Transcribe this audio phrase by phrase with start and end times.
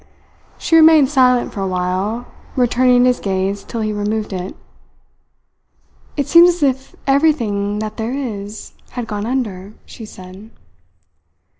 [0.57, 4.55] She remained silent for a while, returning his gaze till he removed it.
[6.17, 10.49] "It seems as if everything that there is had gone under," she said.